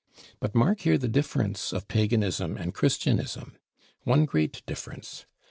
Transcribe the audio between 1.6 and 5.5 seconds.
of Paganism and Christianism; one great difference.